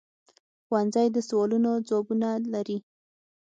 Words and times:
ښوونځی 0.65 1.07
د 1.11 1.17
سوالونو 1.29 1.71
ځوابونه 1.87 2.29
لري 2.53 2.77